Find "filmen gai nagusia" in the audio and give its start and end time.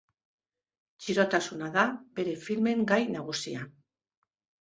2.45-3.63